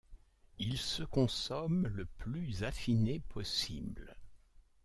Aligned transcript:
Il 0.57 0.79
se 0.79 1.03
consomme 1.03 1.85
le 1.89 2.05
plus 2.05 2.63
affiné 2.63 3.19
possible. 3.29 4.17